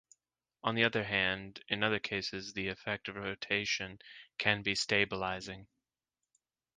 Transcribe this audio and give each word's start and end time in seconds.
On 0.63 0.73
the 0.73 0.83
other 0.83 1.03
hand, 1.03 1.63
in 1.67 1.83
other 1.83 1.99
cases 1.99 2.53
the 2.53 2.69
effect 2.69 3.07
of 3.07 3.17
rotation 3.17 3.99
can 4.39 4.63
be 4.63 4.73
stabilizing. 4.73 5.67